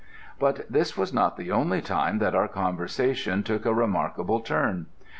"But 0.39 0.65
this 0.67 0.97
was 0.97 1.13
not 1.13 1.37
the 1.37 1.51
only 1.51 1.79
time 1.79 2.17
that 2.17 2.33
our 2.33 2.47
conversation 2.47 3.43
took 3.43 3.67
a 3.67 3.71
remarkable 3.75 4.39
turn. 4.39 4.87